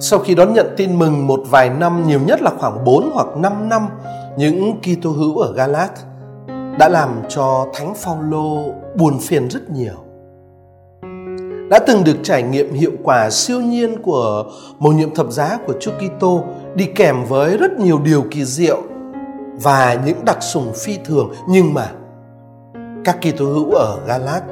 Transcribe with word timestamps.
Sau 0.00 0.18
khi 0.18 0.34
đón 0.34 0.52
nhận 0.52 0.66
tin 0.76 0.98
mừng 0.98 1.26
một 1.26 1.40
vài 1.50 1.70
năm, 1.70 2.06
nhiều 2.06 2.20
nhất 2.26 2.42
là 2.42 2.50
khoảng 2.58 2.84
4 2.84 3.10
hoặc 3.14 3.26
5 3.36 3.68
năm, 3.68 3.88
những 4.36 4.80
Kitô 4.80 5.10
hữu 5.10 5.38
ở 5.38 5.52
Galat 5.52 5.90
đã 6.78 6.88
làm 6.88 7.22
cho 7.28 7.66
Thánh 7.74 7.94
Phaolô 7.94 8.72
buồn 8.96 9.18
phiền 9.18 9.48
rất 9.48 9.70
nhiều. 9.70 9.94
Đã 11.70 11.78
từng 11.86 12.04
được 12.04 12.16
trải 12.22 12.42
nghiệm 12.42 12.72
hiệu 12.72 12.92
quả 13.02 13.30
siêu 13.30 13.60
nhiên 13.60 14.02
của 14.02 14.44
một 14.78 14.90
nhiệm 14.94 15.14
thập 15.14 15.30
giá 15.30 15.58
của 15.66 15.74
Chúa 15.80 15.92
Kitô 15.92 16.44
đi 16.74 16.84
kèm 16.84 17.24
với 17.24 17.56
rất 17.56 17.72
nhiều 17.72 17.98
điều 17.98 18.24
kỳ 18.30 18.44
diệu 18.44 18.82
và 19.62 20.00
những 20.06 20.24
đặc 20.24 20.42
sủng 20.42 20.72
phi 20.74 20.98
thường 21.04 21.32
nhưng 21.48 21.74
mà 21.74 21.90
các 23.04 23.18
Kitô 23.20 23.44
hữu 23.44 23.70
ở 23.72 23.98
Galat 24.06 24.42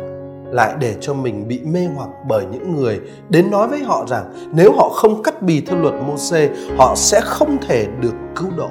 lại 0.55 0.75
để 0.81 0.97
cho 1.01 1.15
mình 1.15 1.49
bị 1.49 1.61
mê 1.65 1.89
hoặc 1.97 2.09
bởi 2.29 2.47
những 2.53 2.77
người 2.77 3.01
đến 3.29 3.51
nói 3.51 3.69
với 3.69 3.83
họ 3.85 4.05
rằng 4.09 4.51
nếu 4.53 4.73
họ 4.73 4.89
không 4.89 5.23
cắt 5.23 5.43
bì 5.43 5.61
theo 5.61 5.79
luật 5.79 5.95
Môsê, 6.07 6.51
họ 6.79 6.95
sẽ 6.97 7.21
không 7.25 7.57
thể 7.69 7.87
được 8.01 8.15
cứu 8.37 8.49
độ. 8.57 8.71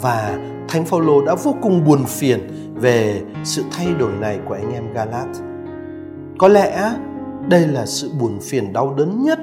Và 0.00 0.38
Thánh 0.68 0.84
Phaolô 0.84 1.24
đã 1.24 1.34
vô 1.34 1.54
cùng 1.62 1.84
buồn 1.84 2.04
phiền 2.04 2.40
về 2.74 3.22
sự 3.44 3.62
thay 3.70 3.86
đổi 3.98 4.12
này 4.20 4.38
của 4.48 4.54
anh 4.54 4.72
em 4.72 4.92
Galat. 4.92 5.28
Có 6.38 6.48
lẽ 6.48 6.92
đây 7.48 7.66
là 7.66 7.86
sự 7.86 8.10
buồn 8.20 8.38
phiền 8.42 8.72
đau 8.72 8.94
đớn 8.94 9.22
nhất 9.22 9.38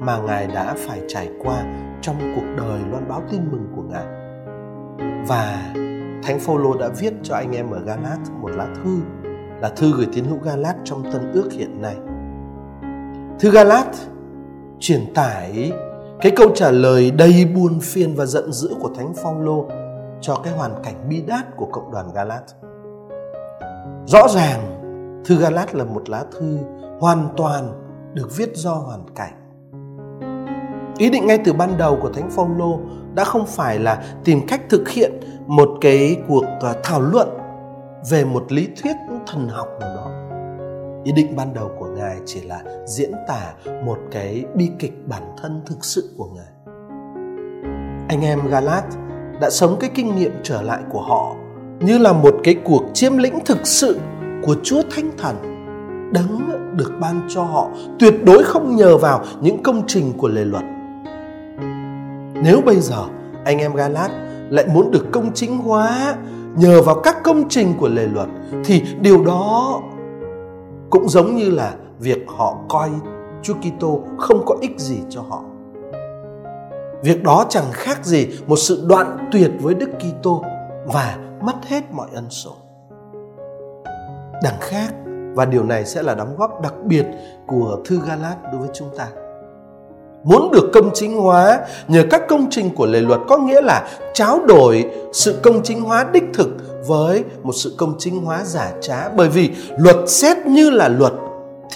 mà 0.00 0.18
Ngài 0.18 0.46
đã 0.46 0.74
phải 0.76 1.00
trải 1.08 1.28
qua 1.44 1.64
trong 2.00 2.16
cuộc 2.34 2.46
đời 2.56 2.80
loan 2.90 3.08
báo 3.08 3.22
tin 3.30 3.40
mừng 3.52 3.66
của 3.76 3.82
Ngài. 3.82 4.04
Và 5.28 5.72
Thánh 6.22 6.40
Phaolô 6.40 6.74
đã 6.74 6.88
viết 6.98 7.12
cho 7.22 7.34
anh 7.34 7.52
em 7.52 7.70
ở 7.70 7.80
Galat 7.86 8.18
một 8.40 8.50
lá 8.56 8.66
thư 8.74 9.00
là 9.64 9.70
thư 9.70 9.92
gửi 9.96 10.06
tín 10.12 10.24
hữu 10.24 10.38
Galat 10.38 10.76
trong 10.84 11.02
Tân 11.12 11.32
ước 11.32 11.48
hiện 11.52 11.82
nay. 11.82 11.96
Thư 13.40 13.50
Galat 13.50 13.86
truyền 14.80 15.14
tải 15.14 15.72
cái 16.20 16.32
câu 16.36 16.48
trả 16.54 16.70
lời 16.70 17.10
đầy 17.10 17.44
buồn 17.54 17.80
phiền 17.80 18.14
và 18.16 18.26
giận 18.26 18.52
dữ 18.52 18.74
của 18.80 18.90
Thánh 18.96 19.14
Phaolô 19.14 19.68
cho 20.20 20.40
cái 20.44 20.52
hoàn 20.52 20.82
cảnh 20.82 21.08
bi 21.08 21.22
đát 21.26 21.56
của 21.56 21.66
cộng 21.66 21.90
đoàn 21.92 22.06
Galat. 22.14 22.42
Rõ 24.06 24.28
ràng, 24.28 24.80
thư 25.24 25.36
Galat 25.36 25.74
là 25.74 25.84
một 25.84 26.08
lá 26.08 26.24
thư 26.38 26.58
hoàn 27.00 27.28
toàn 27.36 27.68
được 28.14 28.36
viết 28.36 28.50
do 28.54 28.74
hoàn 28.74 29.04
cảnh. 29.14 29.32
Ý 30.98 31.10
định 31.10 31.26
ngay 31.26 31.38
từ 31.44 31.52
ban 31.52 31.78
đầu 31.78 31.98
của 32.02 32.08
Thánh 32.08 32.30
Phaolô 32.30 32.78
đã 33.14 33.24
không 33.24 33.46
phải 33.46 33.78
là 33.78 34.04
tìm 34.24 34.46
cách 34.48 34.60
thực 34.70 34.88
hiện 34.88 35.12
một 35.46 35.68
cái 35.80 36.16
cuộc 36.28 36.44
à, 36.60 36.74
thảo 36.82 37.00
luận 37.00 37.28
về 38.10 38.24
một 38.24 38.52
lý 38.52 38.68
thuyết 38.82 38.96
thần 39.26 39.48
học 39.48 39.68
nào 39.80 39.96
đó. 39.96 40.10
Ý 41.04 41.12
định 41.12 41.36
ban 41.36 41.54
đầu 41.54 41.70
của 41.78 41.86
ngài 41.86 42.16
chỉ 42.26 42.40
là 42.40 42.62
diễn 42.86 43.12
tả 43.28 43.52
một 43.84 43.98
cái 44.10 44.44
bi 44.54 44.70
kịch 44.78 44.92
bản 45.06 45.22
thân 45.42 45.62
thực 45.66 45.84
sự 45.84 46.14
của 46.18 46.28
ngài. 46.34 46.74
Anh 48.08 48.20
em 48.22 48.46
galat 48.48 48.84
đã 49.40 49.50
sống 49.50 49.76
cái 49.80 49.90
kinh 49.94 50.16
nghiệm 50.16 50.32
trở 50.42 50.62
lại 50.62 50.82
của 50.90 51.02
họ 51.02 51.34
như 51.80 51.98
là 51.98 52.12
một 52.12 52.34
cái 52.44 52.56
cuộc 52.64 52.82
chiếm 52.94 53.18
lĩnh 53.18 53.38
thực 53.44 53.66
sự 53.66 53.98
của 54.42 54.56
chúa 54.62 54.82
thánh 54.90 55.10
thần, 55.18 55.36
đấng 56.12 56.50
được 56.76 56.92
ban 57.00 57.28
cho 57.28 57.42
họ, 57.42 57.68
tuyệt 57.98 58.14
đối 58.24 58.42
không 58.44 58.76
nhờ 58.76 58.98
vào 58.98 59.24
những 59.40 59.62
công 59.62 59.82
trình 59.86 60.12
của 60.18 60.28
lề 60.28 60.44
luật. 60.44 60.64
Nếu 62.42 62.60
bây 62.66 62.76
giờ 62.80 63.04
anh 63.44 63.58
em 63.58 63.74
galat 63.74 64.10
lại 64.50 64.66
muốn 64.74 64.90
được 64.90 65.06
công 65.12 65.30
chính 65.34 65.58
hóa 65.58 66.14
nhờ 66.56 66.82
vào 66.82 67.00
các 67.04 67.16
công 67.24 67.48
trình 67.48 67.74
của 67.78 67.88
lề 67.88 68.06
luật 68.06 68.28
thì 68.64 68.82
điều 69.00 69.24
đó 69.24 69.80
cũng 70.90 71.08
giống 71.08 71.36
như 71.36 71.50
là 71.50 71.74
việc 71.98 72.24
họ 72.28 72.56
coi 72.68 72.90
Chúa 73.42 73.54
Kitô 73.54 74.00
không 74.18 74.42
có 74.46 74.54
ích 74.60 74.80
gì 74.80 74.98
cho 75.10 75.20
họ. 75.20 75.42
Việc 77.02 77.22
đó 77.22 77.46
chẳng 77.48 77.64
khác 77.72 78.04
gì 78.04 78.28
một 78.46 78.56
sự 78.56 78.86
đoạn 78.88 79.28
tuyệt 79.32 79.50
với 79.60 79.74
Đức 79.74 79.90
Kitô 79.98 80.42
và 80.86 81.16
mất 81.42 81.54
hết 81.64 81.92
mọi 81.92 82.08
ân 82.14 82.30
sủng. 82.30 82.56
Đằng 84.42 84.60
khác, 84.60 84.94
và 85.34 85.44
điều 85.44 85.64
này 85.64 85.84
sẽ 85.84 86.02
là 86.02 86.14
đóng 86.14 86.36
góp 86.38 86.60
đặc 86.60 86.74
biệt 86.84 87.06
của 87.46 87.78
thư 87.84 88.00
Galat 88.06 88.38
đối 88.52 88.60
với 88.60 88.70
chúng 88.74 88.88
ta 88.96 89.08
muốn 90.24 90.50
được 90.50 90.70
công 90.72 90.90
chính 90.94 91.16
hóa 91.16 91.60
nhờ 91.88 92.04
các 92.10 92.22
công 92.28 92.46
trình 92.50 92.70
của 92.74 92.86
lề 92.86 93.00
luật 93.00 93.20
có 93.28 93.38
nghĩa 93.38 93.60
là 93.60 93.88
tráo 94.14 94.40
đổi 94.46 94.84
sự 95.12 95.40
công 95.42 95.62
chính 95.62 95.80
hóa 95.80 96.06
đích 96.12 96.24
thực 96.34 96.48
với 96.86 97.24
một 97.42 97.52
sự 97.52 97.74
công 97.76 97.94
chính 97.98 98.24
hóa 98.24 98.44
giả 98.44 98.72
trá. 98.80 99.08
Bởi 99.08 99.28
vì 99.28 99.50
luật 99.78 99.96
xét 100.06 100.46
như 100.46 100.70
là 100.70 100.88
luật 100.88 101.12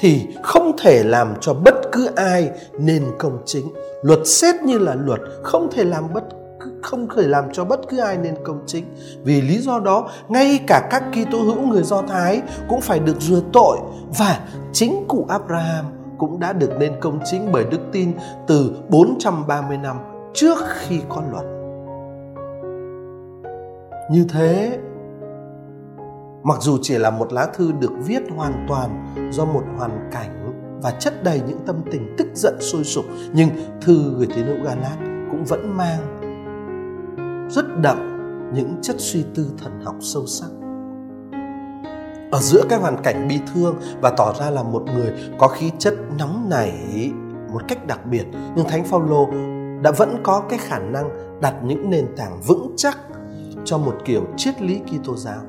thì 0.01 0.27
không 0.43 0.77
thể 0.79 1.05
làm 1.05 1.35
cho 1.41 1.55
bất 1.55 1.75
cứ 1.93 2.09
ai 2.17 2.51
nên 2.79 3.05
công 3.19 3.39
chính. 3.47 3.73
Luật 4.03 4.21
xét 4.25 4.55
như 4.63 4.79
là 4.79 4.95
luật 4.95 5.21
không 5.43 5.69
thể 5.73 5.85
làm 5.85 6.05
bất 6.15 6.25
không 6.83 7.09
thể 7.17 7.23
làm 7.23 7.45
cho 7.53 7.65
bất 7.65 7.81
cứ 7.89 7.99
ai 7.99 8.17
nên 8.17 8.35
công 8.45 8.63
chính. 8.67 8.85
Vì 9.25 9.41
lý 9.41 9.59
do 9.59 9.79
đó, 9.79 10.09
ngay 10.29 10.61
cả 10.67 10.89
các 10.91 11.03
Kitô 11.13 11.39
hữu 11.39 11.61
người 11.61 11.83
Do 11.83 12.03
Thái 12.09 12.43
cũng 12.69 12.81
phải 12.81 12.99
được 12.99 13.21
rửa 13.21 13.41
tội. 13.53 13.79
Và 14.19 14.41
chính 14.73 15.05
cụ 15.09 15.27
Abraham 15.29 15.85
cũng 16.19 16.41
đã 16.41 16.53
được 16.53 16.71
nên 16.79 16.93
công 17.01 17.21
chính 17.25 17.53
bởi 17.53 17.65
đức 17.65 17.81
tin 17.93 18.13
từ 18.47 18.77
430 18.89 19.77
năm 19.77 19.97
trước 20.35 20.59
khi 20.79 21.01
có 21.09 21.23
luật. 21.31 21.45
Như 24.11 24.27
thế, 24.33 24.79
mặc 26.43 26.59
dù 26.61 26.79
chỉ 26.83 26.99
là 26.99 27.11
một 27.11 27.33
lá 27.33 27.47
thư 27.55 27.73
được 27.73 27.93
viết 28.07 28.23
hoàn 28.37 28.67
toàn 28.69 29.15
do 29.33 29.45
một 29.45 29.63
hoàn 29.77 30.11
cảnh 30.13 30.53
và 30.83 30.91
chất 30.91 31.25
đầy 31.25 31.43
những 31.49 31.59
tâm 31.67 31.77
tình 31.91 32.15
tức 32.19 32.29
giận 32.35 32.57
sôi 32.61 32.85
sục, 32.85 33.05
nhưng 33.33 33.49
thư 33.81 34.15
gửi 34.17 34.27
tín 34.37 34.47
hữu 34.47 34.65
Galat 34.65 34.99
cũng 35.31 35.45
vẫn 35.45 35.77
mang 35.77 36.19
rất 37.51 37.81
đậm 37.83 37.99
những 38.55 38.75
chất 38.83 38.97
suy 38.99 39.25
tư 39.35 39.51
thần 39.59 39.81
học 39.85 39.95
sâu 40.01 40.27
sắc 40.27 40.49
ở 42.31 42.39
giữa 42.41 42.63
cái 42.69 42.79
hoàn 42.79 43.03
cảnh 43.03 43.29
bi 43.29 43.41
thương 43.55 43.75
và 44.01 44.11
tỏ 44.11 44.35
ra 44.41 44.51
là 44.51 44.63
một 44.63 44.83
người 44.95 45.13
có 45.39 45.49
khí 45.49 45.71
chất 45.79 45.95
nóng 46.19 46.47
nảy 46.51 46.73
một 47.53 47.61
cách 47.69 47.87
đặc 47.87 48.07
biệt 48.07 48.25
nhưng 48.57 48.69
thánh 48.69 48.85
phaolô 48.85 49.29
đã 49.83 49.91
vẫn 49.91 50.17
có 50.23 50.43
cái 50.49 50.59
khả 50.59 50.79
năng 50.79 51.11
đặt 51.41 51.55
những 51.65 51.91
nền 51.91 52.07
tảng 52.17 52.41
vững 52.47 52.75
chắc 52.77 52.99
cho 53.65 53.79
một 53.79 53.95
kiểu 54.05 54.23
triết 54.37 54.63
lý 54.63 54.79
Kitô 54.79 55.17
giáo. 55.17 55.41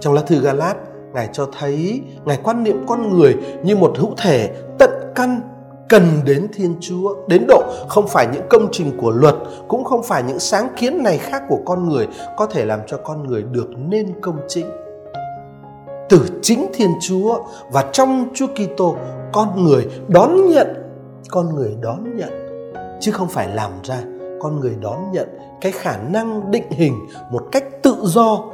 Trong 0.00 0.14
lá 0.14 0.22
thư 0.26 0.40
Galat, 0.40 0.76
Ngài 1.12 1.28
cho 1.32 1.48
thấy 1.58 2.02
Ngài 2.24 2.38
quan 2.42 2.64
niệm 2.64 2.84
con 2.86 3.18
người 3.18 3.36
như 3.62 3.76
một 3.76 3.92
hữu 3.98 4.14
thể 4.16 4.54
tận 4.78 4.90
căn 5.14 5.40
cần 5.88 6.02
đến 6.24 6.48
Thiên 6.52 6.76
Chúa, 6.80 7.14
đến 7.28 7.44
độ 7.48 7.62
không 7.88 8.08
phải 8.08 8.26
những 8.32 8.46
công 8.50 8.68
trình 8.72 8.96
của 9.00 9.10
luật, 9.10 9.34
cũng 9.68 9.84
không 9.84 10.02
phải 10.02 10.22
những 10.22 10.38
sáng 10.38 10.68
kiến 10.76 11.02
này 11.02 11.18
khác 11.18 11.42
của 11.48 11.58
con 11.64 11.88
người 11.88 12.08
có 12.36 12.46
thể 12.46 12.64
làm 12.64 12.80
cho 12.86 12.96
con 12.96 13.26
người 13.26 13.42
được 13.42 13.68
nên 13.76 14.20
công 14.20 14.38
chính 14.48 14.83
từ 16.08 16.26
chính 16.42 16.66
Thiên 16.74 16.90
Chúa 17.00 17.38
và 17.72 17.90
trong 17.92 18.28
Chúa 18.34 18.46
Kitô, 18.46 18.96
con 19.32 19.64
người 19.64 19.88
đón 20.08 20.46
nhận, 20.48 20.66
con 21.30 21.54
người 21.54 21.76
đón 21.82 22.16
nhận. 22.16 22.30
Chứ 23.00 23.12
không 23.12 23.28
phải 23.28 23.54
làm 23.54 23.70
ra, 23.82 24.02
con 24.40 24.60
người 24.60 24.76
đón 24.80 25.12
nhận 25.12 25.28
cái 25.60 25.72
khả 25.72 25.96
năng 25.96 26.50
định 26.50 26.70
hình 26.70 27.06
một 27.30 27.48
cách 27.52 27.64
tự 27.82 27.96
do 28.02 28.44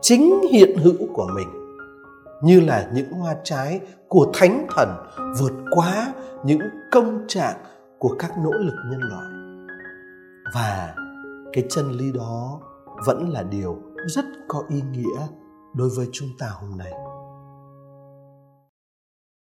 chính 0.00 0.40
hiện 0.50 0.78
hữu 0.78 1.06
của 1.14 1.28
mình. 1.34 1.48
Như 2.42 2.60
là 2.60 2.90
những 2.94 3.12
hoa 3.12 3.34
trái 3.44 3.80
của 4.08 4.26
thánh 4.34 4.66
thần 4.76 4.88
vượt 5.40 5.52
quá 5.70 6.12
những 6.44 6.60
công 6.92 7.24
trạng 7.28 7.56
của 7.98 8.16
các 8.18 8.38
nỗ 8.38 8.50
lực 8.50 8.74
nhân 8.90 9.00
loại. 9.00 9.26
Và 10.54 10.94
cái 11.52 11.64
chân 11.70 11.90
lý 11.90 12.12
đó 12.12 12.60
vẫn 13.06 13.28
là 13.28 13.42
điều 13.42 13.78
rất 14.06 14.24
có 14.48 14.62
ý 14.68 14.82
nghĩa 14.92 15.26
đối 15.74 15.88
với 15.88 16.08
chúng 16.12 16.28
ta 16.38 16.48
hôm 16.48 16.78
nay. 16.78 16.92